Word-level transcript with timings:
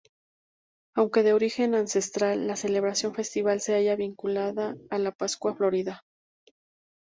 Aunque 0.95 1.21
de 1.21 1.33
origen 1.33 1.75
ancestral, 1.75 2.47
la 2.47 2.55
celebración 2.55 3.13
festiva 3.13 3.59
se 3.59 3.75
halla 3.75 3.95
vinculada 3.95 4.75
a 4.89 4.97
la 4.97 5.11
Pascua 5.11 5.53
Florida. 5.55 6.01